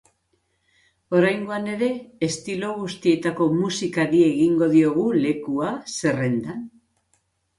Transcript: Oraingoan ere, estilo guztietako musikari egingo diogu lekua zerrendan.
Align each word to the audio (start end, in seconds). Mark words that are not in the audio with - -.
Oraingoan 1.17 1.67
ere, 1.73 1.89
estilo 2.27 2.71
guztietako 2.79 3.47
musikari 3.57 4.23
egingo 4.29 4.69
diogu 4.73 5.05
lekua 5.27 5.71
zerrendan. 5.99 6.65